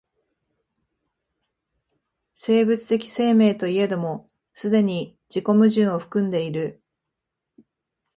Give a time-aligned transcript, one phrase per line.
[2.33, 6.81] 生物的生命といえども既に自己矛盾を含んでいる。